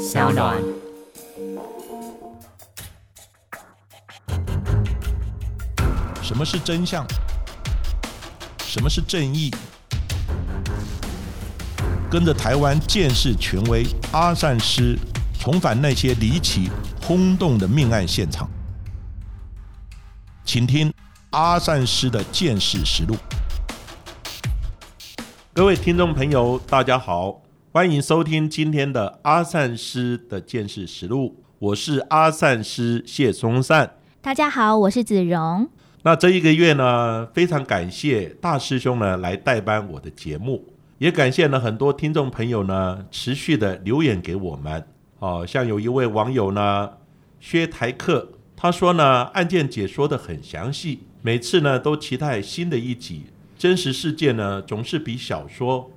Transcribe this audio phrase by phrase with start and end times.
[0.00, 0.56] 小暖。
[6.22, 7.06] 什么是真相？
[8.60, 9.50] 什么是正义？
[12.10, 14.98] 跟着台湾建识权威阿善师，
[15.38, 16.70] 重返那些离奇
[17.02, 18.48] 轰动的命案现场，
[20.46, 20.90] 请听
[21.32, 23.14] 阿善师的见识实录。
[25.52, 27.42] 各位听众朋友，大家好，
[27.72, 31.36] 欢迎收听今天的阿善师的见识实录。
[31.60, 33.94] 我是阿善师谢松善。
[34.20, 35.68] 大家好，我是子荣。
[36.02, 40.64] 那这一个月呢，非常感谢大师兄呢来代班我的节目，
[40.98, 44.84] 也感谢呢很多听众朋友呢持续的留言给我们。
[45.20, 46.90] 哦，像有一位网友呢，
[47.38, 53.26] 薛台客，他说呢案件解说的很详细，每次呢都期待新的一集。
[53.56, 55.88] 真实事件呢总是比小说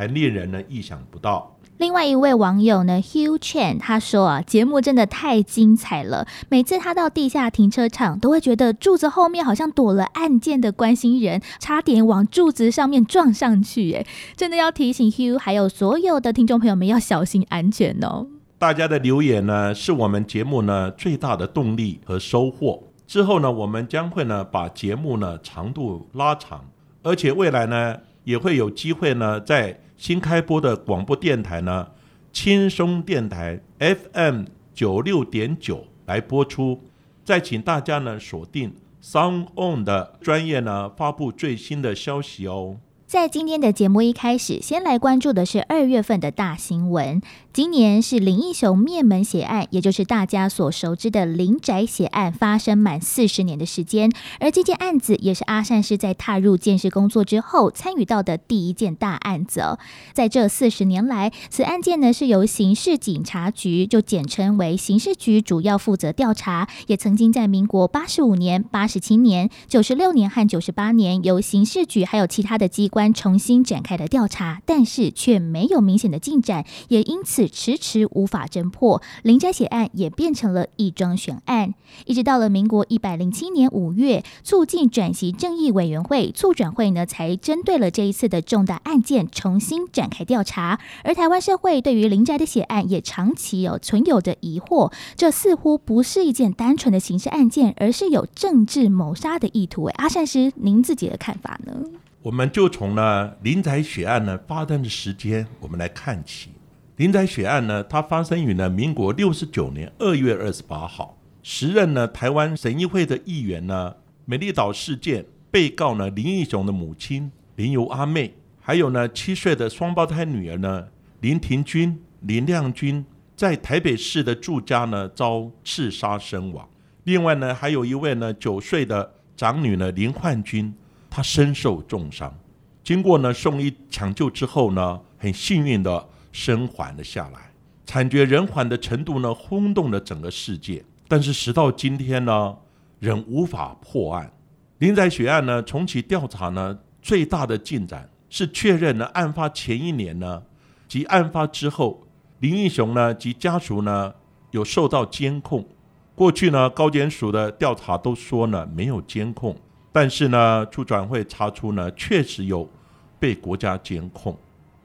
[0.00, 1.58] 还令人呢意想不到。
[1.76, 6.26] 另外一位网友呢，Hugh Chen，他说啊，节目真的太精彩了。
[6.48, 13.92] 每次他到地下停车场，都会觉得柱子后面好像躲了案件的关心人，差点往柱子上面撞上去。
[13.92, 18.26] 哎，真的要提醒 Hugh 还有所有的听众朋友们要小心安全哦。
[18.58, 22.82] 大家的留言呢，是我们节目呢最大的动力和收获。
[23.06, 26.64] 之后呢，我们将会呢把节目呢长度拉长，
[27.02, 29.78] 而且未来呢也会有机会呢在。
[30.00, 31.88] 新开播的广播电台呢，
[32.32, 36.80] 轻松电台 FM 九六点九来播出，
[37.22, 38.72] 再请大家呢锁定
[39.04, 42.78] Sound On 的专业呢发布最新的消息哦。
[43.06, 47.20] 在今天的节目一开始，先来关注的是二月份的大新闻。
[47.52, 54.12] 今年是林英雄灭门血案，也就是大家所熟知的林宅血案发生满四十年的时间。
[54.38, 59.80] 而这件案子也是阿善师在踏入建设工作之后参与到的第一件大案子哦。
[60.12, 66.68] 在这四十年来，此案件呢是由刑事警察局，就简称为刑事局，主要负责调查。
[66.86, 73.12] 也曾经在民国八十五年、八十七年、九十六年和九十八年，由刑事局还有其他的机关。
[73.12, 79.02] 重新展开的调查，但是却没有明显的进展，也因此迟迟无法侦破。
[79.22, 81.74] 林宅血案也变成了一桩悬案。
[82.06, 90.78] 一直到了民国一百零七年五月，促进转型正义委员会促转会呢，才针对了这一次的重大案件重新展开调查。
[91.04, 99.84] 而台湾社会对于林宅的血案也长期有存有的疑惑，这似乎不是一件单纯的刑事案件，而是有政治谋杀的意图。
[99.94, 101.74] 阿善师，您自己的看法呢？
[102.22, 106.50] 我们就从呢林宅血案呢发生的时间，我们来看起。
[107.00, 111.16] 林宅血案呢，它发生于呢民国六十九年二月二十八号。
[111.42, 113.96] 时任呢台湾省议会的议员呢，
[114.26, 120.88] 美丽岛事件被告呢林义雄的母亲林由阿妹，还有呢七岁的双胞胎女儿呢
[121.22, 123.02] 林庭君、林亮君，
[123.34, 126.68] 在台北市的住家呢遭刺杀身亡。
[127.04, 130.74] 另外呢，还有一位呢九岁的长女呢林焕君。
[131.08, 132.38] 她身受重伤，
[132.84, 137.50] 经过呢送医抢救之后呢，很幸运的生还了下来。
[137.84, 140.84] 惨绝人寰的程度呢，轰动了整个世界。
[141.08, 142.56] 但是时到今天呢，
[143.00, 144.32] 仍无法破案。
[144.78, 150.42] 林宅血案呢，重启调查呢，最大的进展是确认了案发前一年呢，
[150.86, 152.06] 及案发之后，
[152.38, 154.14] 林义雄呢及家属呢
[154.52, 155.66] 有受到监控。
[156.14, 159.56] 过去呢，高检署的调查都说呢没有监控。
[159.90, 162.70] 但是呢，处转会查出呢，确实有
[163.18, 164.38] 被国家监控。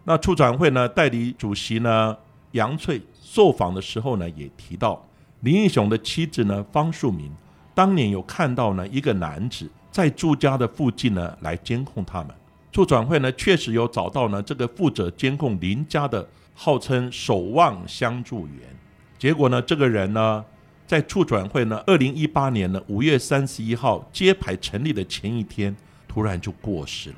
[0.05, 2.15] 那处转会呢，代理主席呢，
[2.51, 5.05] 杨翠受访的时候呢，也提到
[5.41, 7.29] 林英雄的妻子呢，方树明
[7.73, 12.29] 当年有看到呢，一个男子在住家的附近呢，来监控他们。
[12.71, 18.57] 处转会呢，确实有找到呢，这个负责监控林家的，号称守望相助员。
[19.17, 20.45] 结果呢，这个人呢。
[20.87, 25.75] 在处转会呢，二零一八年呢五月三十一号揭牌成立的前一天，
[26.07, 27.15] 突然就过世了，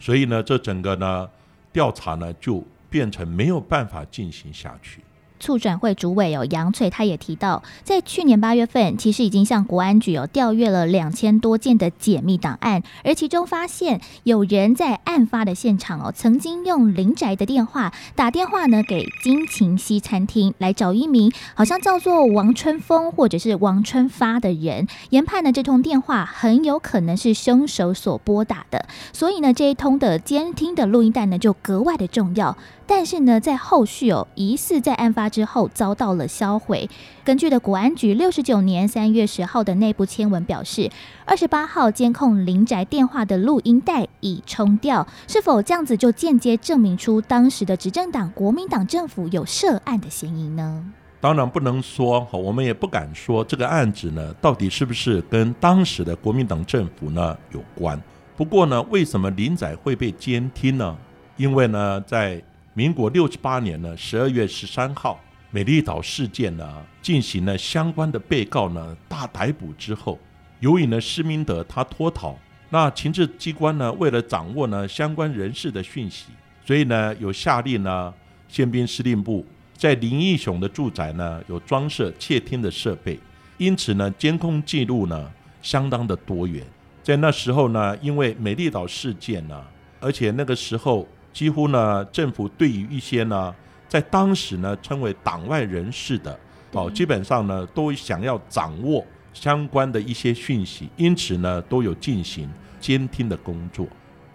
[0.00, 1.30] 所以呢，这整个呢
[1.74, 5.00] 调查呢就变成没有办法进行下去。
[5.44, 32.56] 促转会主委有杨翠，他也提到，在去年八月份，其实已经向国安局有调阅了两千多件的解密档案，而其中发现有人在案发的现场哦，曾经用林宅的电话打电话呢给金琴西餐厅来找一名好像叫做王春风或者是王春发的人，研判呢这通电话很有可能是凶手所拨打的，所以呢这一通的监听的录音带呢就格外的重要。
[32.86, 35.33] 但是呢，在后续哦，疑似在案发。
[35.34, 36.88] 之后遭到了销毁。
[37.24, 40.88] 根据的国安局六十九年三月十号的内部签文表示，
[41.24, 50.84] 二十八号监控林宅电话的录音带已冲掉，是否这样子就间接证明出当时的执政党国民党政府有涉案的嫌疑呢？
[51.20, 58.00] 当然不能说，我们也不敢说这个案子呢，到底是不是跟当时的国民党政府呢有关？
[58.36, 60.96] 不过呢，为什么林仔会被监听呢？
[61.36, 62.40] 因为呢，在
[62.76, 65.20] 民国六十八年呢十二月十三号，
[65.52, 70.18] 美丽岛事件呢进行了相关的被告呢大逮捕之后，
[70.58, 72.36] 由于呢施明德他脱逃，
[72.70, 76.26] 那情治机关呢为了掌握呢相关人士的讯息，
[76.66, 78.12] 所以呢有下令呢
[78.48, 79.46] 宪兵司令部。
[79.76, 83.18] 在林义雄的住宅呢，有装设窃听的设备，
[83.58, 85.30] 因此呢，监控记录呢
[85.62, 86.64] 相当的多元。
[87.02, 89.62] 在那时候呢，因为美丽岛事件呢，
[90.00, 93.54] 而且那个时候几乎呢，政府对于一些呢，
[93.86, 96.38] 在当时呢称为党外人士的，
[96.72, 99.04] 哦，基本上呢都想要掌握
[99.34, 102.48] 相关的一些讯息，因此呢都有进行
[102.80, 103.86] 监听的工作。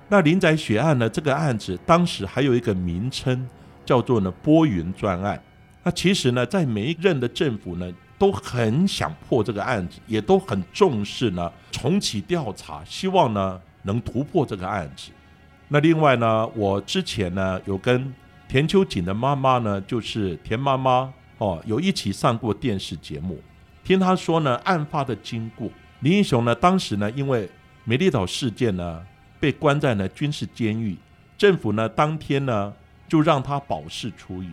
[0.09, 3.47] 那林宅血案呢，这个案子当时还有一个名称。
[3.85, 5.41] 叫做呢波云专案，
[5.81, 15.09] 那其实呢，在每一任的政府呢，都很想破这个案子，也都很重视呢重启调查，希望呢能突破这个案子。
[15.69, 18.13] 那另外呢，我之前呢有跟
[18.49, 23.39] 田秋瑾的妈妈呢，就是田妈妈哦，有一起上过电视节目，
[23.85, 25.69] 听她说呢案发的经过。
[26.01, 27.49] 林英雄呢当时呢因为
[27.85, 29.01] 美丽岛事件呢
[29.39, 30.97] 被关在呢军事监狱，
[31.37, 32.73] 政府呢当天呢。
[33.09, 34.51] 就让他保释出狱，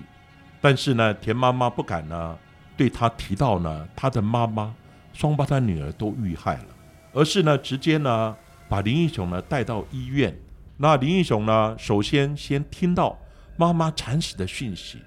[0.62, 2.38] 但是呢，田妈妈不敢呢
[2.74, 4.74] 对他提到呢他的妈妈
[5.12, 6.64] 双胞胎女儿都遇害了，
[7.12, 8.34] 而是呢直接呢
[8.66, 10.34] 把林英雄呢带到医院。
[10.76, 13.18] 那林英雄呢首先先听到
[13.56, 14.98] 妈妈惨死的讯息，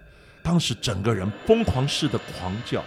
[0.42, 2.83] 当时整个人疯狂似的狂叫，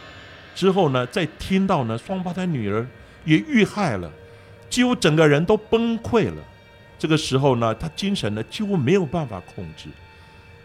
[0.54, 2.86] 之后呢再听到呢双胞胎女儿
[3.24, 4.10] 也遇害了，
[4.68, 6.42] 几乎整个人都崩溃了。
[6.98, 9.88] 这个时候呢他精神呢几乎没有办法控制。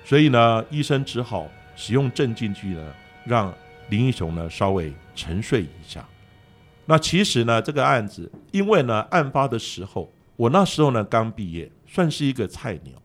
[0.04, 2.94] 所以呢，医生只好使用镇静剂呢，
[3.25, 3.54] 让
[3.90, 6.04] 林英雄呢稍微沉睡一下。
[6.86, 13.01] 那其实呢，这个案子，因为呢，案发的时候，我那时候呢刚毕业，算是一个菜鸟，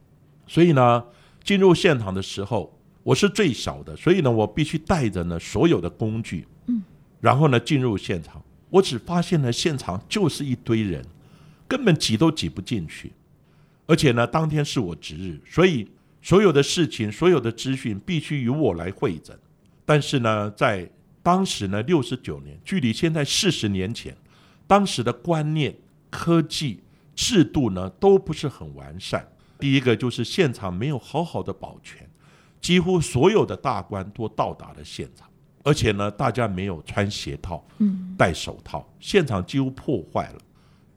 [0.47, 1.05] 所以呢，
[1.43, 6.83] 进入现场的时候，我是最小的，所以呢，我必须带着呢所有的工具，嗯，
[7.21, 11.03] 然后呢进入现场，我只发现呢现场就是一堆人，
[11.67, 13.13] 根本挤都挤不进去，
[13.87, 15.89] 而且呢，当天是我值日，所以。
[16.25, 19.37] 所有的事情，所有的资讯必须由我来会诊。
[19.85, 20.89] 但是呢，在
[21.21, 24.17] 当时呢，六十九年，距离现在四十年前，
[24.69, 25.75] 当时的观念、
[26.11, 26.79] 科技、
[27.15, 29.27] 制度呢，都不是很完善。
[29.59, 32.09] 第一个就是现场没有好好的保全，
[32.61, 35.29] 几乎所有的大官都到达了现场，
[35.63, 37.65] 而且呢，大家没有穿鞋套、
[38.19, 40.39] 戴手套，现场几乎破坏了。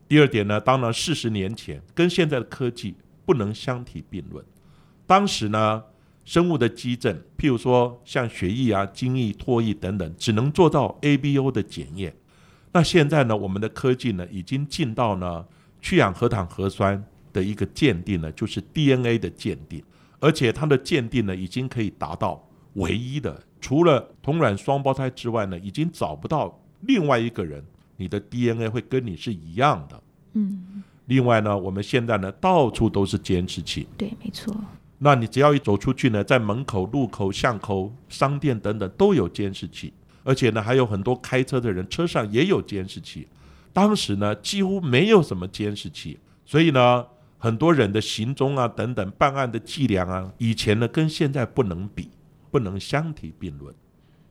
[0.08, 4.44] 第二点呢，当然四十年前跟现在的科技不能相提并论。
[5.06, 5.82] 当时呢，
[6.24, 12.12] 生物的基证，譬如说像血液啊、精液、唾液等等，只能做到 ABO 的检验。
[12.72, 15.44] 那现在呢，我们的科技呢，已经进到呢
[15.86, 17.00] 去氧核糖核酸
[17.32, 19.80] 的一个鉴定呢，就是 DNA 的鉴定，
[20.18, 27.64] 而且它的鉴定呢，已经可以达到唯一的，除了同卵双胞胎之外呢，已经找不到另外一个人，
[27.98, 30.02] 你的 DNA 会跟你是一样的。
[30.32, 30.82] 嗯。
[31.04, 33.86] 另外呢，我们现在呢，到处都是监视器。
[33.96, 34.52] 对，没错。
[34.98, 39.92] 那你只要一走出去呢，在门口、路口、巷口、商店等等都有监视器，
[40.24, 43.28] 而且呢，还有很多开车的人车上也有监视器。
[43.76, 47.04] 当时呢，几乎没有什么监视器，所以呢，
[47.36, 52.08] 很多人的行踪啊等等，办案的伎俩啊，以前呢跟现在不能比，
[52.50, 53.74] 不能相提并论。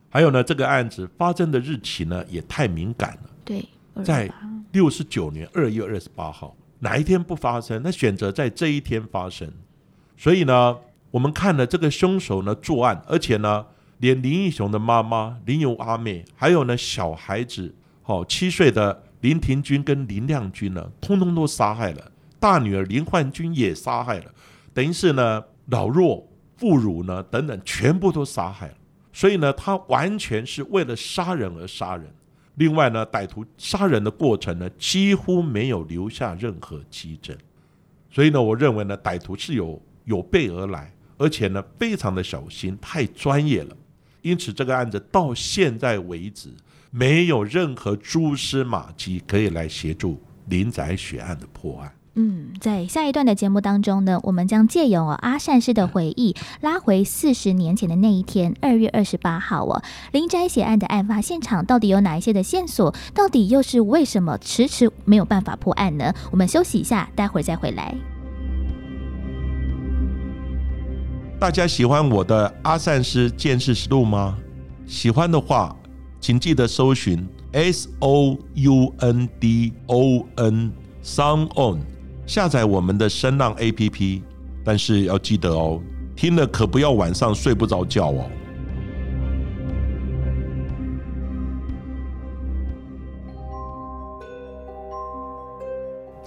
[0.10, 3.30] 还有呢，这个案子发生的日期呢也太敏感了。
[3.46, 3.64] 对，
[4.04, 4.28] 在
[4.72, 7.80] 六十九年二月二十八号，哪一天不发生？
[7.84, 9.48] 那选择在这一天发生。
[10.18, 10.76] 所以呢，
[11.12, 13.64] 我们看了这个凶手呢作案，而且呢，
[14.00, 17.76] 连林义雄的妈妈林由阿妹，还有呢小孩子，
[18.06, 22.12] 哦七岁的林庭君跟林亮君呢，通通都杀害了。
[22.40, 24.32] 大女儿林焕君也杀害了，
[24.72, 26.28] 等于是呢老弱
[26.58, 28.76] 妇孺呢等等全部都杀害了。
[29.12, 32.06] 所以呢，他完全是为了杀人而杀人。
[32.56, 37.36] 另外呢，歹徒杀人的过程呢，几乎没有留下任何迹证。
[38.12, 39.82] 所以呢，我认为呢，歹徒是有。
[40.06, 43.76] 有备而来，而且呢，非常的小心，太专业了。
[44.22, 46.52] 因此，这个案子到现在为止，
[46.98, 51.92] 没有任何蛛丝马迹可以来协助林宅血案的破案。
[52.14, 59.84] 嗯，在下一段的节目当中呢，我们将借由阿善师的回忆，拉回四十年前的那一天，二月二十八号哦，
[60.14, 62.96] 林宅血案的案发现场到底有哪一些的线索？
[63.14, 66.14] 到底又是为什么迟迟没有办法破案呢？
[66.32, 67.94] 我们休息一下，待会儿再回来。
[71.38, 74.38] 大家喜欢我的阿善师见识实录吗？
[74.88, 75.76] 喜欢的话，
[76.26, 81.80] 请记得搜寻 S O U N D O N Sound On。
[82.26, 84.24] 下载我们的声浪 APP，
[84.64, 85.80] 但是要记得哦，
[86.16, 88.26] 听了可不要晚上睡不着觉哦。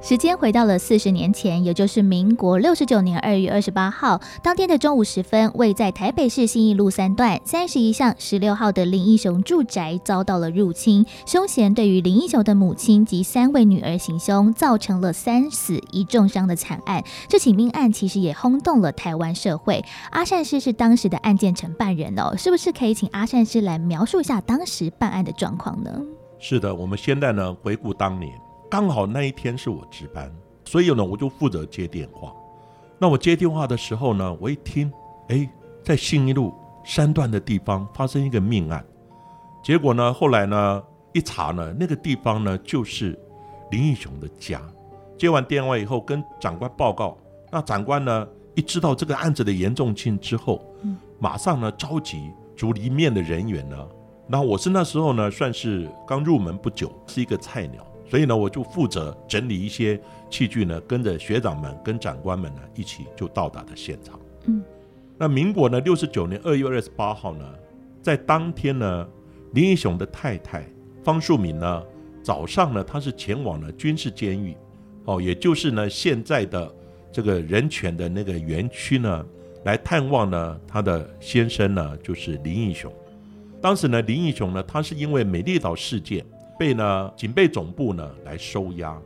[0.01, 17.05] 时间回到了四十年前，也就是民国六十九年二月二十八号，当天的中午时分，位在台北市信义路三段三十一巷十六号的林义雄住宅遭到了入侵，凶嫌对于林义雄的母亲及三位女儿行凶，造成了三死一重伤的惨案。
[17.29, 19.85] 这起命案其实也轰动了台湾社会。
[20.11, 25.91] 阿善师是当时的案件承办人哦，是不是可以请阿善师来描述一下当时办案的状况呢？
[26.39, 28.33] 是的，我们现在呢回顾当年。
[28.71, 30.31] 刚好那一天是我值班，
[30.65, 32.35] 所以呢，我就负责接电话。
[32.99, 34.93] 那我接电话的时候呢，我一听，
[35.29, 35.49] 哎，
[35.83, 36.53] 在信义路
[36.85, 38.85] 三段的地方发生一个命案。
[39.63, 40.83] 结果呢，后来呢
[41.13, 43.19] 一查呢，那个地方呢就是
[43.71, 44.61] 林义雄的家。
[45.17, 47.17] 接完电话以后，跟长官报告。
[47.51, 50.63] 那长官呢一知道这个案子的严重性之后，
[51.19, 53.77] 马上呢召集组里面的人员呢。
[54.27, 57.83] 那我是那时候呢算是刚入门不久，是一个菜鸟。
[58.09, 60.01] 所以呢，我就负责整理一些
[60.31, 64.19] 器具呢，跟着学长们、跟长官们呢一起就到达了现场。
[64.47, 64.63] 嗯，
[65.19, 67.45] 那民国呢六十九年二月二十八号呢，
[68.01, 69.07] 在当天呢，
[69.53, 70.65] 林英雄的太太
[71.05, 71.83] 方树敏呢，
[72.23, 74.57] 早上呢，他是前往了军事监狱，
[75.05, 76.75] 哦，也就是呢现在的
[77.13, 79.27] 这个人权的那个园区呢，
[79.65, 82.91] 来探望呢他的先生呢，就是林义雄。
[83.61, 86.25] 当时呢，林义雄呢，他是因为美丽岛事件。
[86.59, 89.01] 被呢警备总部呢来收押，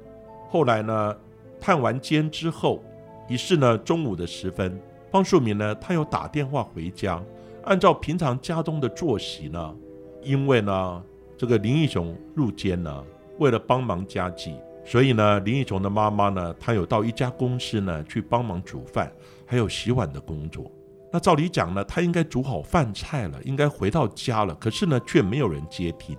[0.48, 1.16] 后来呢
[1.60, 2.82] 探完监之后，
[3.28, 4.80] 于是呢中午的时分，
[5.10, 7.22] 方树明呢他又打电话回家，
[7.64, 9.74] 按照平常家中的作息呢，
[10.22, 11.02] 因为呢
[11.36, 13.04] 这个林义雄入监呢，
[13.38, 19.12] 为了帮忙家计，所以呢林义雄的妈妈呢，她有到一家公司呢去帮忙煮饭，
[19.44, 20.70] 还有洗碗的工作。
[21.12, 26.16] 那照理讲呢，他应该煮好饭菜了，应该回到家了，可是呢却没有人接听。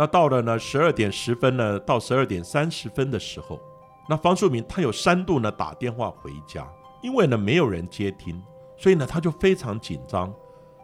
[0.00, 3.60] 那到了呢十二点十分呢，到十二点三十分的时候，
[4.08, 6.66] 那方树明他有三度呢打电话回家，
[7.02, 8.42] 因为呢没有人接听，
[8.78, 10.32] 所以呢他就非常紧张，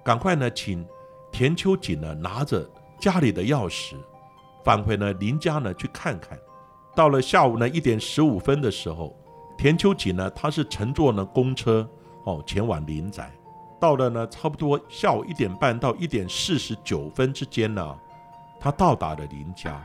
[0.05, 0.87] 赶快呢请
[1.33, 2.69] 田秋瑾呢拿着
[3.01, 3.95] 家里的钥匙
[4.63, 6.39] 返回呢林家呢去看看。
[6.95, 9.17] 到了下午呢一点十五分的时候，
[9.57, 11.89] 田秋瑾呢他是乘坐呢公车
[12.25, 13.33] 哦前往林宅，
[13.81, 17.97] 到了呢差不多下午一点半到一点四十九分之间呢。
[18.59, 19.81] 他到达了林家，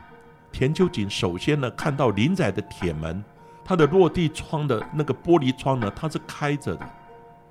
[0.50, 3.22] 田秋瑾首先呢看到林仔的铁门，
[3.64, 6.86] 他的落地窗的那个玻璃窗呢，它是开着的。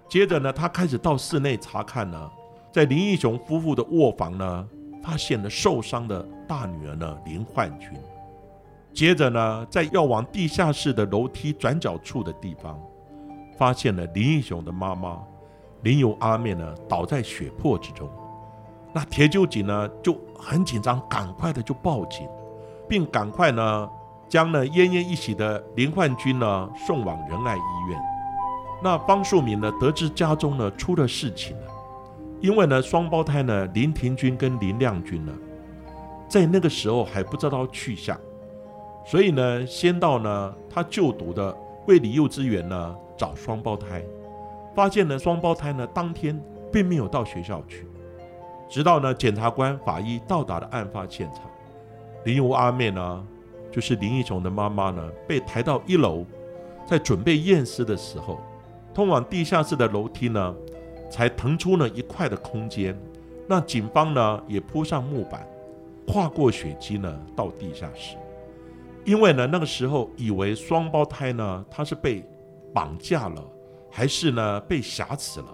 [0.10, 2.30] 接着呢，他开始到室内查看呢，
[2.72, 4.68] 在林义雄夫妇的卧房呢，
[5.02, 7.92] 发现了受伤的大女儿呢林焕君。
[8.94, 12.78] 接着呢，在要往地下室的楼梯转角处的地方，
[13.58, 15.18] 发现了林义雄的妈妈
[15.84, 18.10] 林由阿妹呢倒在血泊之中。
[18.94, 22.28] 那铁酒警呢就很紧张，赶快的就报警，
[22.90, 23.90] 并赶快呢
[24.28, 28.02] 将呢奄奄一息的林焕军呢送往仁爱医院。
[28.84, 31.68] 那方树明呢得知家中呢出了事情了，
[32.40, 35.32] 因为呢双胞胎呢林庭君跟林亮君呢
[36.28, 38.20] 在那个时候还不知道去向，
[39.06, 41.56] 所以呢先到呢他就读的
[41.88, 44.04] 卫理幼稚园呢找双胞胎，
[44.74, 47.88] 发现呢双胞胎呢当天并没有到学校去。
[48.72, 51.44] 直到呢，检察官、法医到达了案发现场，
[52.24, 53.28] 林吴阿妹呢，
[53.70, 56.26] 就是林义雄的妈妈呢，被抬到一楼，
[56.88, 58.40] 在准备验尸的时候，
[58.94, 60.56] 通往地下室的楼梯呢，
[61.10, 62.98] 才腾出了一块的空间。
[63.46, 65.46] 那警方呢，也铺上木板，
[66.08, 68.16] 跨过血迹呢，到地下室。
[69.04, 72.24] 因为呢，那个时候以为双胞胎呢，他是被
[72.74, 73.44] 绑架了，
[73.90, 75.48] 还是呢被挟持了？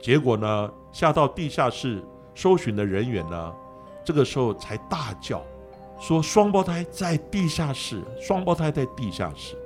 [0.00, 2.02] 结果呢，下到地下室。
[2.34, 3.52] 搜寻的人员呢，
[4.04, 5.42] 这个时候才大叫，
[5.98, 9.56] 说双胞胎在地下室，双胞胎在地下室。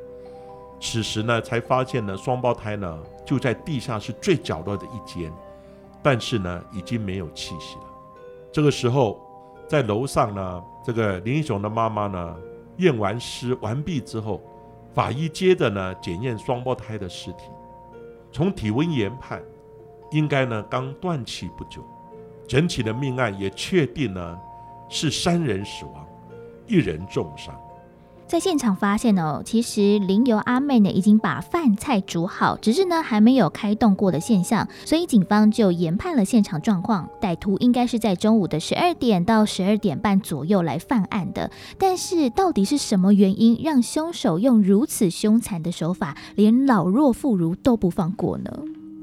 [0.81, 5.33] 此时呢，才发现呢，双胞胎呢就在地下室最角落的一间，
[6.03, 7.85] 但是呢，已经没有气息了。
[8.53, 9.19] 这个时候，
[9.67, 12.37] 在楼上呢，这个林英雄的妈妈呢，
[12.77, 14.43] 验完尸完毕之后，
[14.95, 17.45] 法医接着呢检验双胞胎的尸体，
[18.31, 19.43] 从体温研判，
[20.11, 21.83] 应该呢刚断气不久。
[22.47, 24.39] 整起的命案也确定呢
[24.89, 26.07] 是三人死亡，
[26.67, 27.55] 一人重伤。
[28.29, 41.53] 在现场发现哦，其实林由阿妹呢已经把饭菜煮好，只是呢还没有开动过的现象，所以警方就研判了现场状况，歹徒应该是在中午的十二点到十二点半左右来犯案的。
[41.79, 48.51] 但是到底是什么原因让凶手用如此凶残的手法，连老弱妇孺都不放过呢？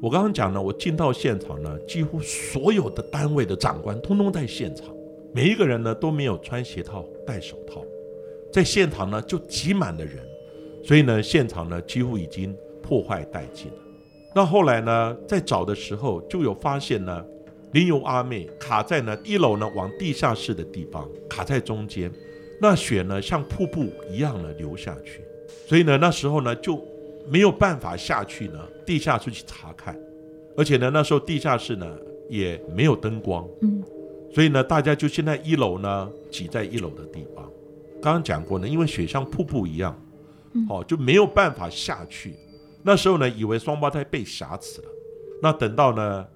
[0.04, 4.94] 我刚刚讲呢，我进到现场呢，几乎所有的单位的长官通通在现场，
[5.34, 7.82] 每一个人呢都没有穿鞋套、戴手套。
[8.52, 10.18] 在现场呢，就挤满了人，
[10.84, 13.78] 所以呢，现场呢几乎已经破坏殆尽了。
[14.36, 17.26] 那后来呢，在找的时候就有发现呢，
[17.72, 22.12] 林由阿妹卡在呢一楼呢往地下室的地方，卡在中间，
[22.60, 25.22] 那血呢像瀑布一样的流下去，
[25.66, 26.78] 所以呢那时候呢就
[27.26, 29.98] 没有办法下去呢地下室去查看，
[30.58, 31.98] 而且呢那时候地下室呢
[32.30, 33.84] 也没有灯光，嗯，
[34.34, 37.50] 所以呢大家就现在一楼呢挤在一楼的地方。
[38.02, 39.98] 刚刚讲过呢，因为雪像瀑布一样，
[40.68, 42.36] 哦，就没有办法下去。
[42.82, 44.88] 那时候呢，以为双胞胎被挟持了。
[45.42, 46.28] 那等到呢，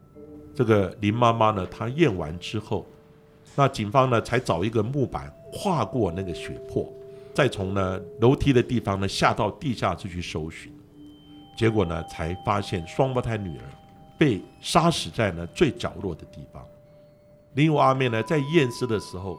[0.56, 2.86] 这个林妈妈呢，她验完之后，
[3.56, 6.89] 那警方呢才找一个木板跨过那个血泊，
[7.34, 10.72] 再从呢楼梯的地方呢下到地下室去搜寻。
[11.57, 13.63] 结果呢，才发现双胞胎女儿
[14.17, 16.63] 被杀死在呢最角落的地方。
[17.55, 19.37] 林有阿妹呢在验尸的时候，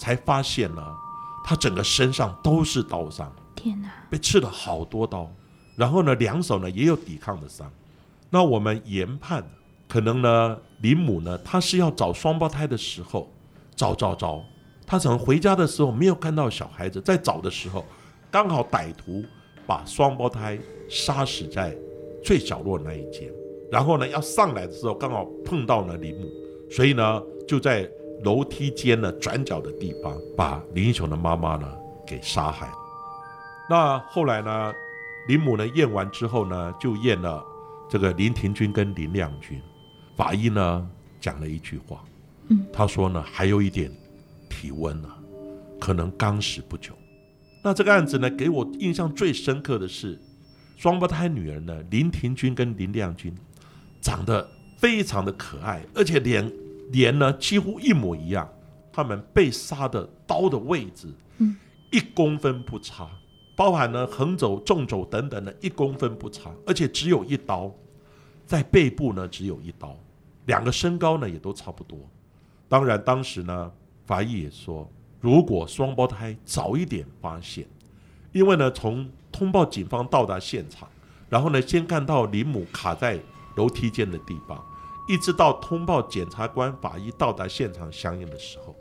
[0.00, 0.82] 才发现呢。
[1.44, 5.30] 她整个身上都是刀伤，天哪，被刺了好多刀，
[5.76, 7.72] 然后呢，两手呢也有抵抗的伤。
[8.28, 9.42] 那我们研判，
[9.88, 13.32] 可能呢，林母呢，她是要找双胞胎的时候，
[13.74, 14.44] 找找找，
[14.86, 17.82] 她可能回家的时候没有看到小孩子，在找的时候，
[18.30, 19.24] 刚好歹徒
[19.68, 20.58] 把双胞胎
[20.88, 21.76] 杀死在
[22.24, 23.30] 最角落那一间，
[23.70, 26.26] 然后呢，要上来的时候刚好碰到了林母，
[26.68, 27.88] 所以呢，就在。
[28.24, 31.72] 楼梯间的，转角的地方，把林英雄的妈妈呢
[32.04, 32.68] 给杀害。
[33.70, 34.74] 那后来呢，
[35.28, 37.40] 林母呢验完之后呢，就验了
[37.88, 39.62] 这个林廷君跟林亮君。
[40.16, 42.04] 法医呢讲了一句话，
[42.48, 43.88] 嗯，他说呢还有一点
[44.50, 45.08] 体温呢，
[45.78, 46.92] 可能刚死不久。
[47.68, 50.18] 那这个案子呢，给我印象最深刻的是
[50.78, 53.30] 双胞胎女儿呢，林廷君跟林亮君
[54.00, 56.50] 长得非常的可爱，而且脸。
[56.90, 58.50] 脸呢几乎一模一样，
[58.90, 61.54] 他们被杀的刀的位置，嗯，
[61.90, 63.06] 一公分不差，
[63.54, 67.70] 包含呢横走、纵走等等的，一公分不差，而且只有一刀，
[68.46, 69.94] 在背部呢只有一刀，
[70.46, 71.98] 两个身高呢也都差不多。
[72.70, 73.70] 当然当时呢
[74.06, 77.66] 法医也说，如果双胞胎早一点发现，
[78.32, 80.88] 因为呢从通报警方到达现场，
[81.28, 83.20] 然后呢先看到林母卡在
[83.56, 84.64] 楼梯间的地方。
[85.08, 88.76] 一直到通报检察官、法医到达现场相应的时候，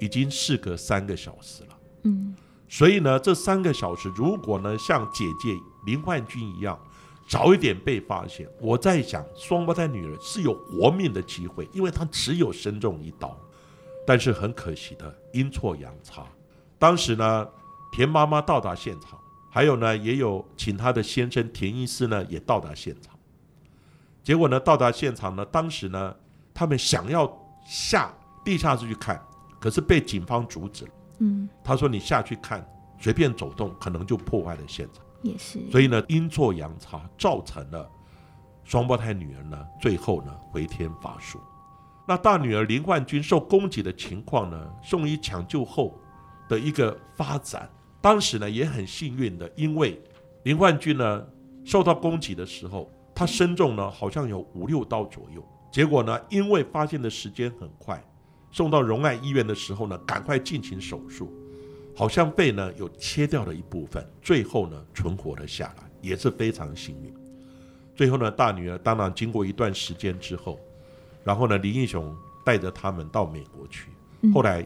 [0.00, 1.70] 已经事隔三个小时了。
[2.04, 2.36] 嗯，
[2.68, 5.52] 所以呢，这三个小时如果呢像姐姐
[5.84, 6.78] 林焕君一样
[7.26, 13.36] 早一点被发现，我在想双胞胎女儿是有活命的机会，因为她只有身中一刀。
[14.06, 16.24] 但是很可惜的阴错阳差，
[16.78, 17.48] 当时呢
[17.92, 19.18] 田妈妈到达现场，
[19.50, 23.14] 还有呢也有请她的先生田医师呢也到达现场。
[24.22, 26.16] 结果呢，到达现场呢，当时呢，
[26.52, 27.32] 他们想要
[27.64, 28.12] 下
[28.44, 29.24] 地下室去看，
[29.60, 30.90] 可是被警方阻止了。
[31.18, 35.60] 嗯，他说：“你下去看，随便走动，可能就破坏了现场。”也是。
[35.70, 37.88] 所以呢，阴错阳差，造成了
[38.64, 41.40] 双胞胎女儿呢，最后呢，回天乏术。
[42.06, 45.98] 那大女儿林焕君受攻击的情况呢，送医抢救后
[46.48, 47.68] 的一个发展，
[48.00, 50.00] 当时呢，也很幸运的，因为
[50.44, 51.26] 林焕君呢，
[51.64, 52.90] 受到攻击的时候。
[53.18, 55.42] 他身中呢，好像有五六刀左右。
[55.72, 57.98] 结果呢，因为发现的时间很快，
[58.50, 61.32] 送到荣爱医院的时候呢，赶快进行手术，
[61.94, 67.14] 好像肺呢有切掉了一部分，最后呢存活了下来，也是非常幸运。
[67.94, 70.60] 最后呢，大女儿当然经过一段时间之后，
[71.26, 73.90] 然后呢，林英雄带着他们到美国去。
[74.32, 74.64] 后来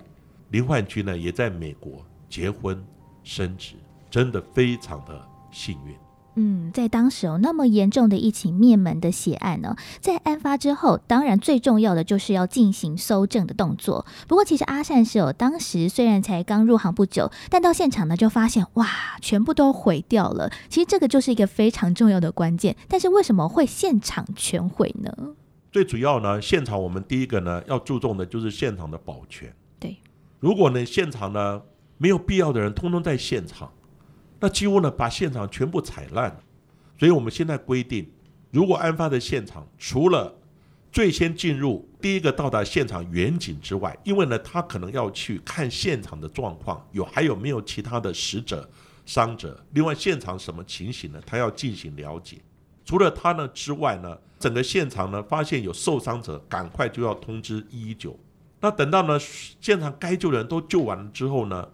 [0.51, 2.85] 林焕君呢也在美国结婚
[3.25, 3.73] 生子，
[4.11, 5.96] 真的非常的幸运。
[6.37, 14.07] 嗯，在当时哦那么严重的一起灭门的血案呢，在案发之后，当然最重要的就是要进行搜证的动作。
[14.29, 18.87] 不过，其实阿善是有当时虽然才刚入行不久，但到现场呢就发现哇，
[19.20, 20.51] 全部都毁掉了。
[20.68, 22.77] 其实这个就是一个非常重要的关键。
[22.87, 25.12] 但是为什么会现场全毁呢？
[25.71, 29.55] 最主要呢，现场我们第一个呢要注重的就是现场的保全。
[29.79, 29.97] 对，
[30.39, 31.63] 如果呢现场呢
[31.97, 33.73] 没有必要的人通通在现场。
[34.41, 36.35] 那几乎呢把现场全部踩烂。
[36.99, 38.11] 所以我们现在规定，
[38.51, 40.35] 如果案发的现场除了
[40.91, 48.69] 最先进入第一个到达现场远景之外，因为呢他可能要去看现场的状况，有还有没有其他的死者、
[49.07, 51.23] 伤者，另外现场什么情形呢？
[51.25, 52.39] 他要进行了解。
[52.85, 58.18] 除了他呢之外呢，整个现场呢发现有受伤者，赶快就要通知一一九。
[58.61, 59.18] 那等到呢
[59.61, 61.68] 现场该救的人都救完了之后呢，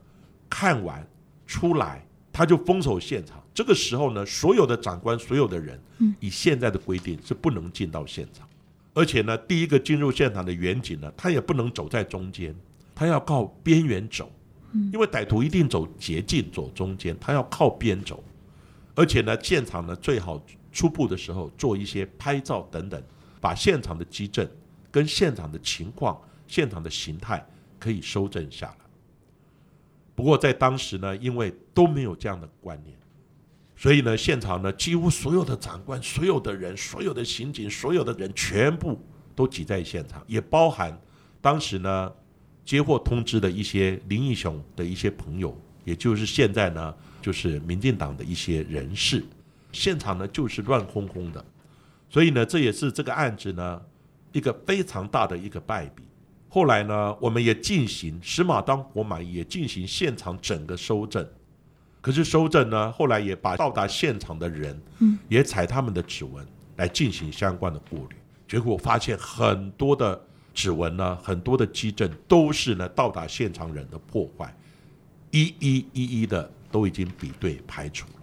[0.51, 1.09] 看完
[1.47, 3.43] 出来，他就封锁现场。
[3.55, 5.81] 这个时候呢，所有的长官、所有的人，
[6.21, 8.47] 以现在的规定是不能进到现场，
[8.93, 12.55] 而且呢，第一个进入现场的远景呢，他也不能走在中间，
[12.95, 14.31] 他要靠边缘走，
[14.93, 18.23] 因为歹徒一定走捷径，走中间，他要靠边走，
[18.95, 20.39] 而且呢，现场呢最好
[20.77, 23.03] 初步的时候做一些拍照等等，
[23.41, 24.47] 把现场的基证
[24.91, 27.43] 跟现场的情况、现场的形态
[27.79, 28.77] 可以收证下来。
[30.15, 32.95] 不过在当时呢，因为都没有这样的观念。
[33.75, 39.01] 所以呢，现场呢，几乎所有的长官、所有的人、所有的刑警、所有的人，全部
[39.35, 40.99] 都挤在现场，也包含
[41.41, 42.13] 当时呢
[42.67, 49.25] 接获通知的一些林义雄的一些朋友，也就是现在呢，就是民进党的一些人士。
[49.77, 51.45] 现场呢就是乱哄哄的，
[52.09, 53.81] 所以呢，这也是这个案子呢
[54.33, 56.03] 一个非常大的一个败笔。
[56.49, 61.27] 后来呢，我们也进行石马当活马医，也进行现场整个收证。
[62.01, 68.17] 可是收证呢，后来也把到达现场的人，嗯，也采他们的指纹来进行相关的过滤，
[68.49, 70.19] 结果发现很多的
[70.55, 74.57] 指纹呢，很多的基证都是呢到达现场人的破坏，
[75.33, 78.16] 一一一一的都已经比对排除了。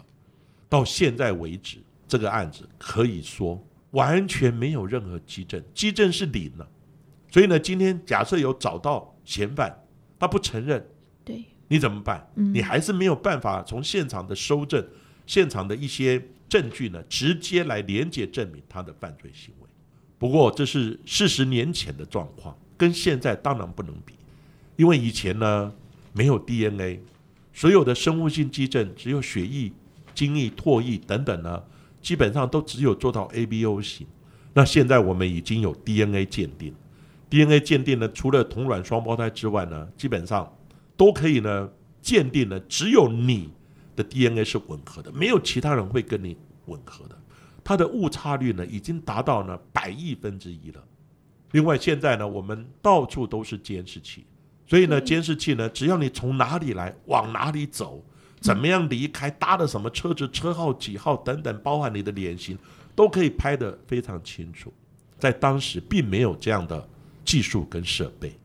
[0.74, 6.68] 到现在为止，这个案子可以说完全没有任何基证，基证是零了。
[7.30, 9.72] 所以呢，今天假设有找到嫌犯，
[10.18, 10.84] 他不承认，
[11.24, 11.44] 对。
[11.68, 12.28] 你怎么办？
[12.34, 14.84] 你还是没有办法从现场的收证、
[15.28, 19.70] 现场的一些证据呢，直接来连接证明他的犯罪行为。
[20.18, 24.16] 不过这是四十年前的状况，跟现在当然不能比，
[24.76, 25.72] 因为以前呢
[26.14, 27.00] 没有 DNA，
[27.54, 29.72] 所有的生物性基证只有血液、
[30.14, 31.62] 精液、唾液等等呢，
[32.02, 34.08] 基本上都只有做到 ABO 型。
[34.54, 36.74] 那现在我们已经有 DNA 鉴定
[37.30, 40.52] ，DNA 鉴定呢，除了同卵双胞胎之外呢，基本上。
[40.96, 41.68] 都可以呢，
[42.04, 43.50] 鉴定呢，只有你
[43.96, 47.18] 的 DNA 是吻合的，没有其他人会跟你吻合的。
[47.64, 50.84] 它的误差率呢，已经达到呢百亿分之一了。
[51.52, 54.24] 另外，现在呢，我们到处都是监视器，
[54.68, 58.06] 所以呢，监视器呢，只要你从哪里来，往哪里走，
[58.44, 62.58] 怎么样离开，搭的什么车子，车号几号等等，包含你的脸型，
[62.94, 64.72] 都可以拍得非常清楚。
[65.18, 66.86] 在当时，并没有这样的
[67.24, 68.38] 技术跟设备。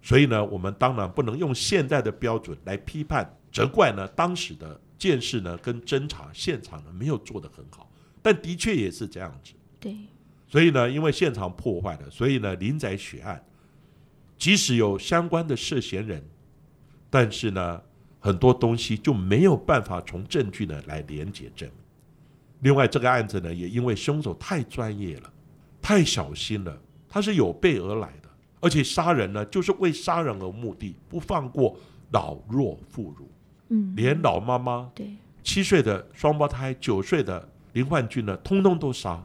[0.00, 7.90] 所以呢，我们当然不能用现在的标准来批判、责怪呢当时的监视呢跟侦查现场呢没有做得很好，
[8.22, 9.52] 但的确也是这样子。
[9.80, 9.96] 对。
[10.46, 13.44] 所以呢，因为现场破坏了，所以呢，林宅血案
[14.38, 16.24] 即使有相关的涉嫌人，
[17.10, 17.82] 但是呢，
[18.18, 21.78] 很多东西就没有办法从证据呢来连接证明。
[22.60, 25.32] 另外，这个案子呢，也因为凶手太专业了，
[25.80, 26.76] 太小心了，
[27.08, 28.28] 他是有备而来的。
[28.60, 31.76] 而且杀人呢，就是为杀人而目的，不放过
[32.10, 33.22] 老弱妇孺，
[33.68, 39.24] 嗯，连老妈妈，对，七岁的双胞胎，九岁的林焕军呢，通通都杀，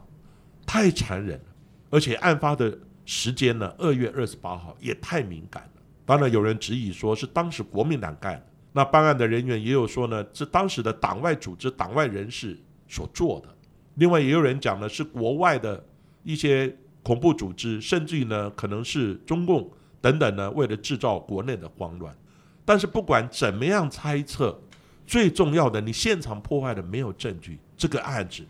[0.64, 1.44] 太残忍了。
[1.90, 5.82] 而且案发的时间呢，二月二十八号，也太敏感了。
[6.06, 12.54] 当然有人质疑说是当时国民党干的，那办案的人员也有说呢，是当时的党外组织、党外人士
[12.86, 13.48] 所做的。
[13.94, 15.82] 另外也有人讲呢，是国外的
[16.22, 16.76] 一些。
[17.04, 22.16] 恐怖组织，甚至于呢，可能是中共等等呢，为了制造国内的慌乱。
[22.64, 24.58] 但是不管怎么样猜测，
[25.06, 28.42] 最重要的，你现场破坏的没有证据，这个案子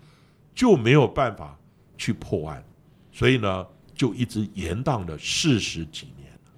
[0.54, 1.58] 就没有办法
[1.98, 2.64] 去破案。
[3.10, 6.13] 所以呢，就一直延宕了四十几。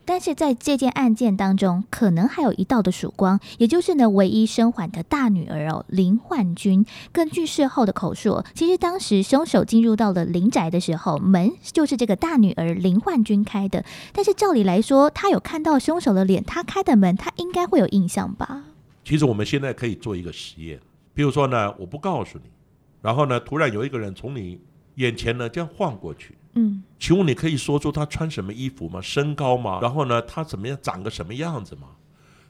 [0.06, 6.86] 但是在这件案件当中，可能还有一道的曙光，也就是呢，唯一生还的大女儿哦，林焕君。
[7.12, 13.84] 根据事后的口述，其实当时凶手进入到了林宅的时候，门就是这个大女儿林焕君开的。
[14.12, 18.62] 但是照理来说，他有看到凶手的脸，他开的门，他应该会有印象吧？
[19.04, 20.80] 其实我们现在可以做一个实验，
[21.12, 22.48] 比如说呢，我不告诉你，
[23.02, 24.60] 然后呢，突然有一个人从你
[24.94, 26.34] 眼前呢这样晃过去。
[26.56, 29.00] 嗯，请问你可以说出他穿什么衣服吗？
[29.00, 29.78] 身高吗？
[29.80, 31.88] 然后呢，他怎么样，长个什么样子吗？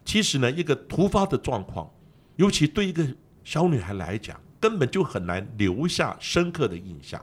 [0.04, 1.90] 其实呢，一个突发的状况，
[2.36, 3.04] 尤其对一个
[3.42, 7.20] 小女孩来讲，根本就很难留下深刻的印象。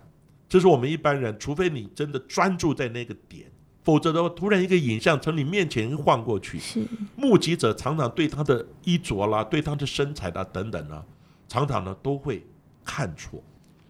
[0.50, 3.50] 这是我们一般人，除非你真的专注在那个点，
[3.84, 11.02] 否则的话，突然一个影像从你面前晃过去，是目击者常常对她的衣着啦、对她的身材啦等等呢，
[11.48, 12.46] 常常呢都会
[12.84, 13.42] 看错。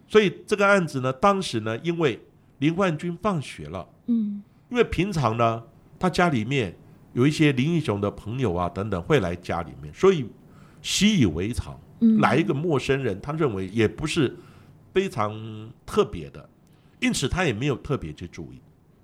[0.08, 2.19] 所以这个案子呢，当时呢，因为
[2.63, 5.62] 林冠军放学了，嗯因为平常呢，
[5.99, 6.73] 他家里面
[7.12, 10.26] 有一些林英雄的朋友啊等等会来家里面，所以
[10.82, 11.78] 习以为常。
[11.99, 14.34] 嗯，来一个陌生人，他认为也不是
[14.93, 16.49] 非常特别的，
[17.02, 18.62] 因此他也没有特别去注意。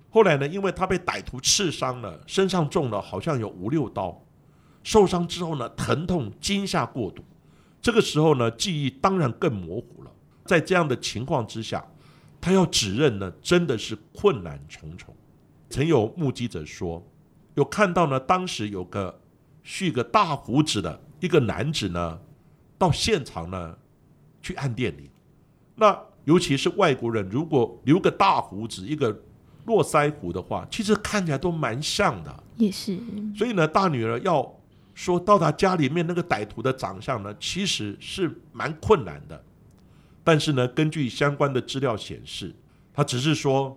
[0.08, 4.22] 后来呢，因为他被歹徒刺伤了，身上中了好像有五六刀，
[4.82, 7.22] 受伤之后呢，疼痛惊吓过度，
[7.82, 10.10] 这个时候呢，记忆当然更模糊了。
[10.46, 11.86] 在这样的情况之下，
[12.40, 15.14] 他要指认呢，真的是困难重重。
[15.68, 17.06] 曾有目击者说，
[17.54, 19.20] 有看到呢，当时有个
[19.62, 22.18] 蓄个大胡子的一个男子呢，
[22.78, 23.76] 到现场呢
[24.40, 25.08] 去按电铃。
[25.76, 29.22] 那尤其是外国人，如果留个大胡子，一个
[29.66, 32.44] 络腮胡的话，其实看起来都蛮像的。
[32.56, 32.98] 也是，
[33.36, 34.54] 所以呢，大女儿要
[34.94, 39.44] 说到她家里面那个歹徒的长相呢，其实是蛮困难的。
[40.30, 42.54] 但是呢，根据相关的资料显示，
[42.94, 43.76] 他只是说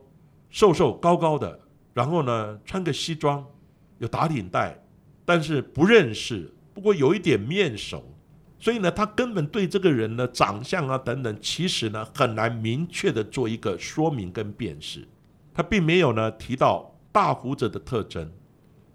[0.52, 1.60] 瘦瘦高高的，
[1.96, 3.44] 然后呢穿个西装，
[3.98, 4.80] 有打领带，
[5.26, 8.04] 但是不认识，不过有一点面熟。
[8.60, 15.08] 所以呢，他根本对这个人呢长相啊等等，其实呢很难明确的做一个说明跟辨识。
[15.56, 18.32] 他并没有呢提到大胡子的特征，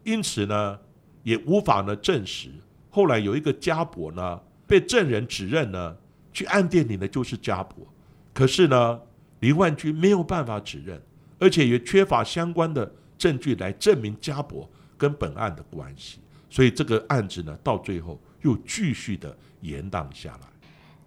[0.05, 0.79] 因此呢
[1.25, 2.51] 也无法呢证实。
[2.89, 5.97] 后来有一个家伯呢被证人指认呢
[6.39, 7.85] 去暗电铃的就是家婆，
[8.33, 9.01] 可是呢
[9.41, 11.03] 林万军没有办法指认，
[11.41, 20.47] 而且也缺乏相关的证据来证明家婆跟本案的关系，所以这个案子呢到最后又继续的延宕下来。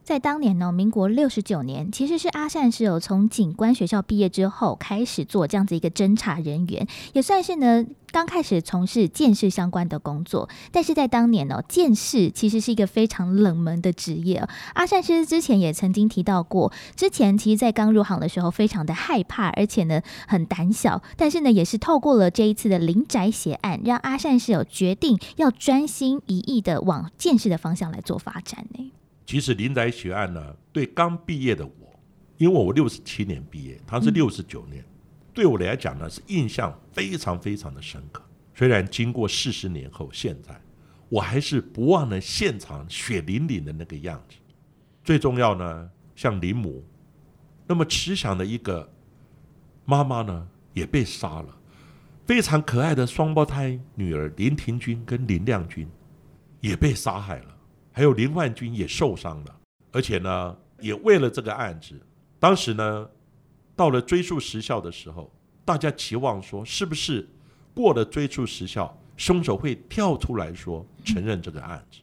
[0.04, 10.50] 在当年呢，民国六十九年，其实是阿善是有从警官学校毕业之后开始做这样子一个侦查人员，也算是呢刚开始从事鉴识相关的工作。
[10.72, 14.46] 但是在当年呢，鉴识其实是一个非常冷门的职业。
[14.74, 21.02] 阿善师之前也曾经提到过，之前其实在刚入行的时候非常的害怕，而且呢很胆小。
[21.16, 28.92] 但是呢，也是透过了这一次的林宅血案，让阿善是有决定要专心一意的往鉴识的方向来做发展呢。
[29.32, 31.98] 其实林宅血案呢，对刚毕业的我，
[32.38, 34.84] 因为我六十七年毕业，他是六十九年，
[35.34, 38.22] 对我来讲呢是印象非常非常的深刻。
[38.54, 40.60] 虽然经过四十年后，现在
[41.08, 44.36] 我还是不忘了现场血淋淋的那个样子。
[45.02, 46.84] 最重要呢，像林母
[47.66, 48.92] 那么慈祥的一个
[49.86, 51.58] 妈妈呢，也被杀了。
[52.26, 55.88] 非常可爱的双胞胎女儿林庭君跟林亮君
[56.60, 57.56] 也被杀害了。
[57.92, 59.60] 还有林焕军也受伤了，
[59.92, 62.00] 而且呢，也为了这个案子，
[62.40, 63.10] 当时呢，
[63.76, 65.30] 到了追诉时效的时候，
[65.66, 67.28] 大家期望说，是不是
[67.74, 72.00] 过了追诉时效，凶手会跳出来说承认这个案子？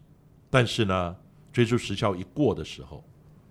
[0.51, 1.17] 但是呢，
[1.53, 3.03] 追诉时效一过的时候，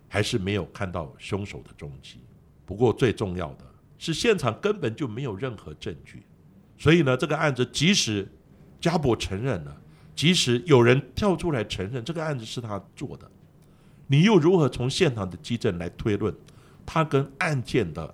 [0.08, 2.20] 还是没有看到凶手的踪迹。
[2.64, 3.64] 不过最重要的
[3.98, 6.22] 是，现场根本就没有任何证据，
[6.76, 8.30] 所以呢，这个案子即使
[8.80, 9.76] 家伯承认了。
[10.18, 13.30] 即使有人跳出来承认这个案子是他做的，
[14.08, 16.34] 你又如何从现场的基证来推论
[16.84, 18.12] 他跟案件的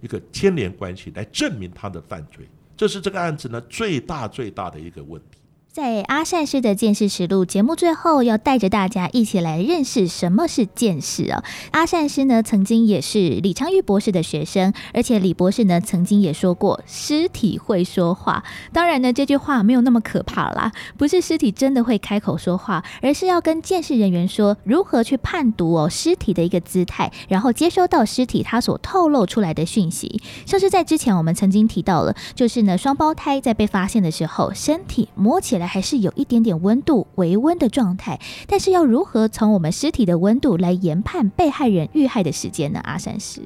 [0.00, 2.48] 一个牵连关系，来证明他的犯罪？
[2.74, 5.39] 这是这个案子呢最大最大的一个问题。
[5.72, 11.44] 在阿善师的见识实录节目最后，要带着大家一起来认识什么是见识哦！
[11.70, 18.42] 阿善师呢，曾经也是李昌钰博士的学生，而且李博士呢，曾经也说过尸体会说话。
[18.72, 30.20] 当然呢，这句话没有那么可怕啦，不是尸体真的会开口说话，而是要跟见识人员说如何去判读哦尸体的一个姿态，然后接收到尸体它所透露出来的讯息。
[30.44, 42.80] 像是在之前我们曾经提到了，就是呢双胞胎在被发现的时候，身体摸起来还是有一点点温度、微温的状态，但是要如何从我们尸体的温度来研判被害人遇害的时间呢？
[42.80, 43.40] 阿善师，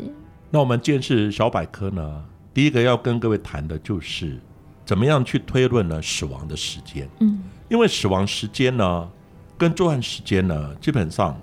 [0.51, 4.41] 那我们见识小百科呢，第一个要跟各位谈的就是
[4.85, 7.09] 怎么样去推论呢死亡的时间。
[7.21, 9.09] 嗯，因为死亡时间呢
[9.57, 11.37] 跟作案时间呢，基本上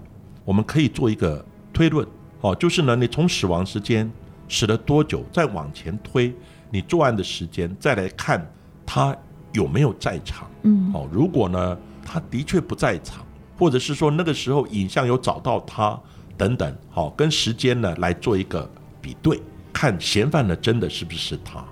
[0.45, 2.07] 我们可以做一个推论，
[2.41, 4.10] 哦，就是呢你从死亡时间
[4.47, 6.34] 死了多久，再往前推
[6.69, 8.49] 你作案的时间，再来看
[8.86, 9.15] 他
[9.53, 10.49] 有没有在场。
[10.63, 13.25] 嗯，哦，如果呢他的确不在场，
[13.57, 15.99] 或者是说那个时候影像有找到他
[16.37, 18.69] 等等，好、跟时间呢来做一个
[19.01, 21.63] 比对，看嫌犯呢真的是不是他。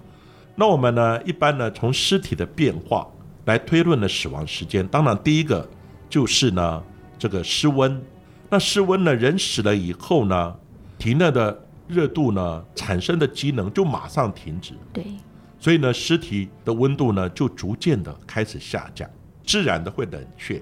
[0.55, 3.07] 那我们呢一般呢从尸体的变化
[3.45, 5.67] 来推论的死亡时间，当然第一个
[6.09, 6.83] 就是呢
[7.17, 8.01] 这个失温。
[8.49, 10.55] 那失温呢，人死了以后呢，
[10.97, 14.73] 体内的热度呢产生的机能就马上停止。
[14.91, 15.05] 对，
[15.59, 19.09] 所以呢，尸体的温度呢就逐渐的开始下降，
[19.45, 20.61] 自然的会冷却。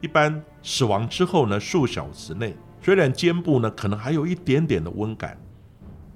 [0.00, 5.38] 一般死亡之后呢，数小时内，虽然肩部呢可能还有一点点的温感，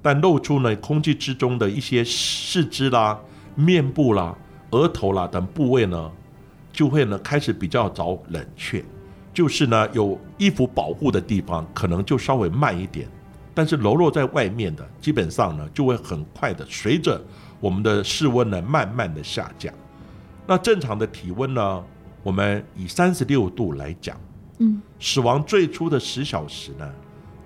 [0.03, 3.17] 但露出呢空气之中的一些四肢啦、
[3.55, 4.37] 面部啦、
[4.73, 6.11] 额头啦等部位呢，
[6.73, 8.85] 就会呢开始比较早冷却。
[9.33, 13.07] 就是呢有衣服保护的地方，可能就稍微慢一点，
[13.55, 17.23] 但是裸露在外面的，基本上呢就会很快的随着
[17.61, 19.73] 我们的室温呢慢慢的下降。
[20.47, 21.85] 那正常的体温呢？
[22.23, 24.21] 我们以三十六度来讲，
[24.59, 26.93] 嗯，死亡最初的十小时呢，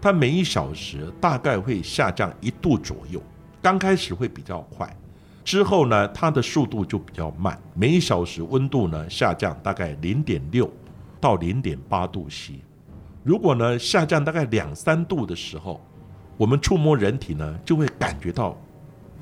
[0.00, 3.22] 它每一小时大概会下降一度左右。
[3.60, 4.90] 刚开始会比较快，
[5.44, 7.60] 之后呢，它的速度就比较慢。
[7.74, 10.70] 每一小时温度呢下降大概零点六
[11.20, 12.54] 到零点八度 C。
[13.22, 15.78] 如果呢下降大概两三度的时候，
[16.38, 18.56] 我们触摸人体呢就会感觉到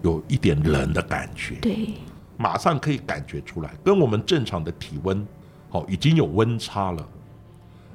[0.02, 1.94] 有一点冷的感觉，对，
[2.36, 5.26] 马上可以感觉出来，跟我们正常的体温。
[5.70, 7.08] 好，已经有温差了。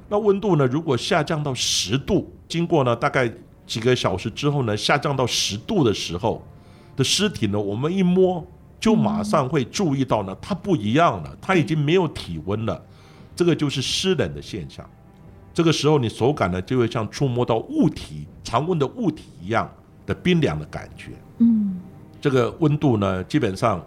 [0.08, 0.66] 那温度呢？
[0.66, 3.28] 如果下降到十度，经过呢大概
[3.66, 6.46] 几个小时之后呢，下降到十度的时候
[6.94, 8.46] 的尸体呢，我们一摸
[8.78, 12.80] 就马上会注意到呢，它不一样了，它已经没有体温了。
[13.34, 14.88] 这个就是湿冷的现象。
[15.54, 19.68] 这个时候你手感呢就会像触摸到物体常温的物体一样
[20.04, 21.12] 的冰凉的感觉。
[21.38, 21.63] 嗯，
[22.24, 23.84] 这个温度呢，基本上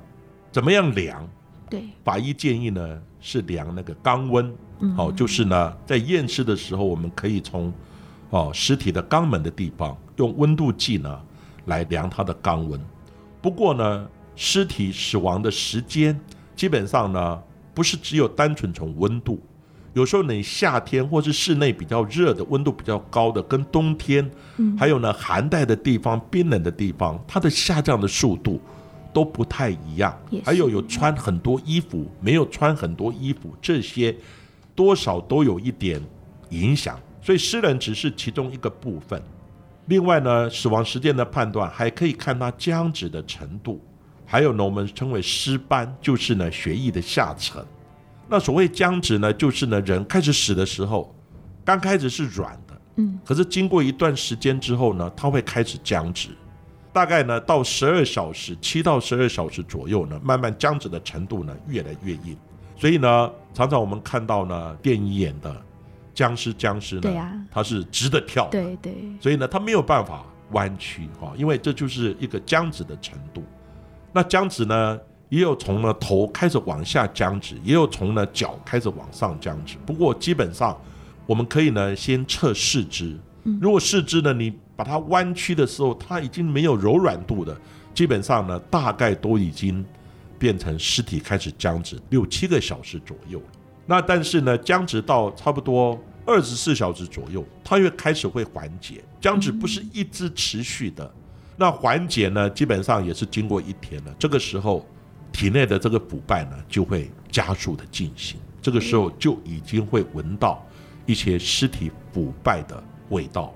[0.52, 1.28] 怎么样量？
[1.68, 4.56] 对，法医建议呢是量那个肛温，
[4.96, 7.74] 好，就是呢在验尸的时候，我们可以从
[8.30, 11.20] 哦尸体的肛门的地方用温度计呢
[11.66, 12.80] 来量它的肛温。
[13.42, 16.16] 不过呢，尸体死亡的时间
[16.56, 17.42] 基本上呢
[17.74, 19.42] 不是只有单纯从温度，
[19.98, 24.30] 有时候你夏天或是室内比较热的温度比较高的，跟冬天，
[24.78, 28.62] 还有呢寒带的地方、冰冷的地方，它的下降的速度。
[29.14, 34.16] 都不太一样，还有有穿很多衣服，没有穿很多衣服，这些
[34.76, 36.00] 多少都有一点
[36.50, 37.00] 影响。
[37.20, 39.20] 所以湿冷只是其中一个部分。
[39.88, 43.82] 另外呢，死亡时间的判断还可以看它僵直的程度，
[44.24, 47.66] 还有呢，我们称为尸斑，就是呢血液的下沉。
[48.30, 51.16] 那所谓僵直呢，就是呢人开始死的时候，
[51.64, 56.30] 刚开始是软的，嗯，可是经过一段时间之后呢，它会开始僵直。
[56.94, 62.36] 大概呢，到十二小时，七到十二小时左右呢，慢慢僵直的程度呢越来越硬，
[62.76, 65.56] 所以呢，常常我们看到呢，电影演的
[66.16, 67.10] 僵尸，僵尸呢，
[67.52, 73.44] 它是直的跳，对对，所以呢，它没有办法弯曲哈，因为这就是一个僵直的程度。
[74.12, 79.76] 那僵直呢，也有从呢头开始往下僵直，也有从呢脚开始往上僵直。
[79.86, 80.80] 不过基本上，
[81.26, 83.18] 我们可以呢先测四肢，
[83.62, 84.54] 如果四肢呢你。
[84.78, 87.60] 把它弯曲的时候，它已经没有柔软度的，
[87.96, 89.84] 基本上呢，大概都已经
[90.38, 93.46] 变成尸体开始僵直六七个小时左右了。
[93.88, 99.04] 那但是呢，僵直到差不多二十四小时左右，它又开始会缓解。
[99.20, 101.12] 僵直不是一直持续的，
[101.56, 104.14] 那缓解呢，基本上也是经过一天了。
[104.20, 104.86] 这个时候，
[105.32, 108.40] 体内的这个腐败呢，就会加速的进行。
[108.62, 110.66] 这个时候就已经会闻到
[111.06, 113.54] 一些尸体腐败的味道。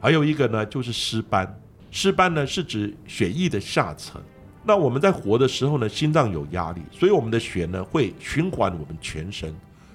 [0.00, 1.60] 还有一个呢，就是尸斑。
[1.90, 4.20] 尸斑呢是指血液的下沉。
[4.64, 9.48] 那我们在活的时候呢，心脏有压力，所以我们的血呢会循环我们全身。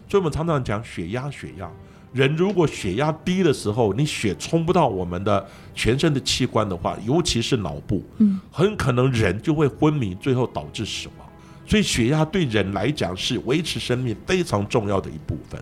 [0.08, 1.70] 所以我们常常讲血压，血压。
[2.14, 11.28] 人如果血压低的时候，你血冲不到我们的全身的器官的话，尤其是脑部，嗯，很可能人就会昏迷，最后导致死亡。
[11.66, 15.60] 所以血压对人来讲是维持生命非常重要的一部分。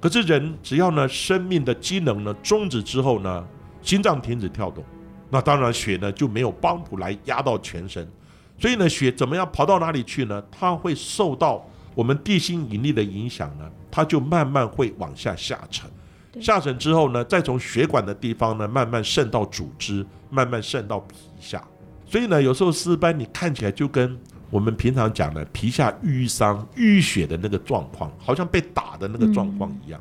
[0.00, 3.44] 可是人只要呢生命的机能呢终止之后呢？
[3.82, 4.84] 心脏停止跳动，
[5.28, 8.08] 那当然血呢就没有帮补来压到全身，
[8.56, 10.40] 所以呢血怎么样跑到哪里去呢？
[10.52, 15.90] 它会受到我们地心引力的影响呢，它就慢慢会往下下沉，
[16.40, 21.62] 下沉之后呢，再从血管的地方呢慢慢渗到组织，慢慢渗到皮下。
[22.06, 24.18] 所以呢，有时候尸斑你看起来就跟
[24.50, 30.00] 我们平常讲的皮下淤伤、淤血的那个状况，好像被打的那个状况一样。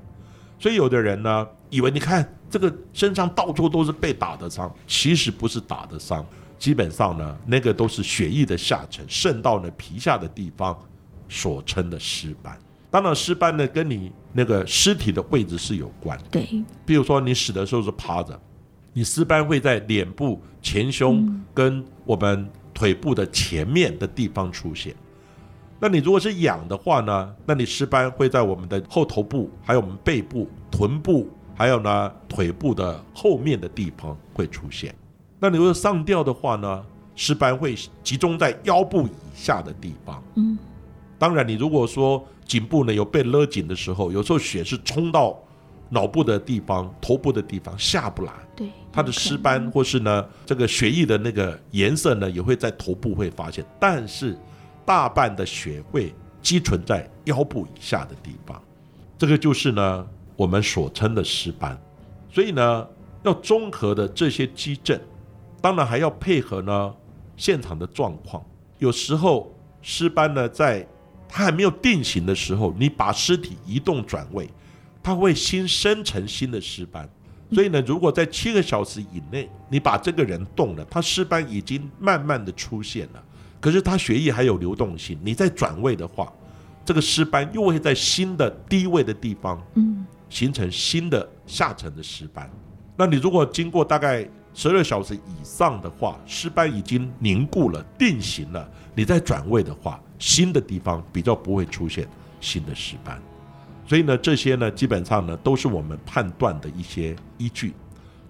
[0.59, 6.25] 所以有的人呢，以为你看这个身上到处都是被打的伤，其实不是打的伤，
[6.59, 10.77] 基本上呢，那个都是血液的下沉渗到了皮下的地方
[11.31, 12.57] 所称的尸斑。
[12.89, 16.19] 当然，尸斑呢跟你那个尸体的位置是有关。
[16.29, 16.45] 对，
[16.85, 18.37] 比如说你死的时候是趴着，
[18.91, 24.93] 你尸斑会在脸部前胸跟我们腿部的前面的地方出现。
[25.79, 27.33] 那你如果是仰的话呢？
[27.45, 34.93] 那你尸斑会在我们的后头部，还有我们背部、臀部，还有呢腿部的后面的地方会出现。
[35.39, 36.83] 那你如果上吊的话呢？
[37.13, 40.23] 尸斑会集中在腰部以下的地方。
[40.35, 40.57] 嗯，
[41.21, 45.39] 当然，你如果说颈部呢有被勒紧的时候，有时候血是冲到
[45.87, 54.35] 脑部的地方、头部的地方下不来，对，它的尸斑或是呢这个血液的那个颜色呢也会在头部会发现，但是
[54.83, 56.11] 大半的血会
[56.41, 58.59] 积存在腰部以下的地方，
[59.15, 61.79] 这个就是呢我们所称的尸斑。
[62.31, 62.87] 所以呢，
[63.21, 64.99] 要综合的这些基症，
[65.61, 66.91] 当然还要配合呢
[67.37, 68.43] 现场的状况。
[68.79, 70.83] 有时候尸斑呢，在
[71.33, 74.49] 它还没有定型的时候，你把尸体移动转位，
[75.01, 77.09] 它会新生成新的尸斑。
[77.53, 83.23] 所以呢，如果在七个小时以内，你把这个人动了，他尸斑已经慢慢的出现了，
[83.59, 86.31] 可是他血液还有流动性，你再转位的话，
[86.85, 92.49] 这个尸斑又会在新的低位的地方，嗯，形成新的下沉的尸斑。
[92.97, 102.07] 那你如果经过大概十二小时以上的话，尸斑已经凝固了、定型了，你在转位的话，新的地方比较不会出现
[102.39, 103.21] 新的尸斑。
[103.87, 107.73] 所以呢，这些呢，基本上呢，都是我们判断的一些依据。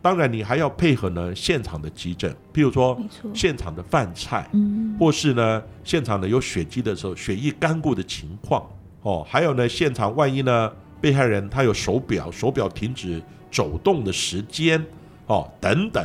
[0.01, 2.99] 当然，你还要配合呢现场的急诊，譬如说，
[3.36, 8.68] 现场的饭菜，嗯，或是呢现场呢有血迹的时候，血液干固的情况
[9.03, 14.84] 哦，还有呢现场万一呢被害人他有手表，手表停止走动的时间
[15.28, 16.03] 哦等等，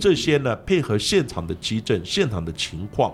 [0.00, 3.12] 这些呢配合现场的急诊、现场的情况、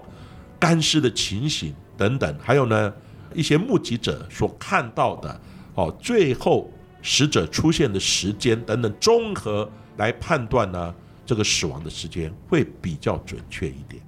[0.58, 2.92] 干尸的情形等等，还有呢
[3.34, 5.40] 一些目击者所看到的
[5.74, 6.70] 哦，最后
[7.02, 10.94] 死者出现的时间等等，综合来判断呢
[11.24, 14.02] 这个死亡的时间会比较准确一点。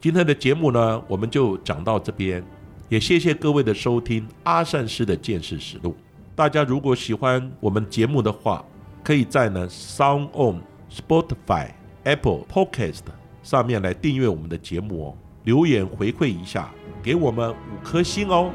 [0.00, 2.44] 今天的节目呢，我们就讲到这边，
[2.88, 5.96] 也谢谢各位的收听阿善师的见识实录。
[6.34, 8.64] 大家如果喜欢我们节目的话，
[9.02, 11.70] 可以在呢 Sound On、Spotify、
[12.04, 13.00] Apple Podcast
[13.42, 16.70] 上面来订阅我们的节目哦，留言回馈一下，
[17.02, 18.50] 给我们五颗星哦。